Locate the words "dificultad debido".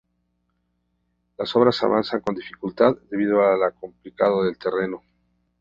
2.33-3.43